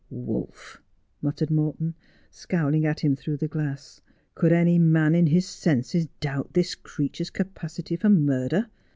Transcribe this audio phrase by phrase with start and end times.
[0.09, 0.81] 'Wolf!'
[1.21, 1.93] muttered Morton,
[2.31, 4.01] scowling at him through the glass.'
[4.33, 8.65] Could any man in his senses doubt this creature's capacity for murder?